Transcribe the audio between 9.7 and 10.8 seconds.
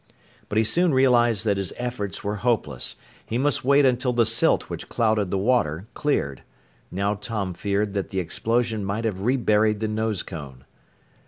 the nose cone.